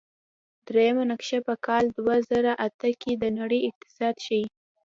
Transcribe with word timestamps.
دریمه 0.67 1.03
نقشه 1.11 1.39
په 1.47 1.53
کال 1.65 1.83
دوه 1.97 2.15
زره 2.29 2.53
اته 2.67 2.89
کې 3.01 3.11
د 3.21 3.23
نړۍ 3.39 3.59
اقتصاد 3.69 4.15
ښيي. 4.25 4.45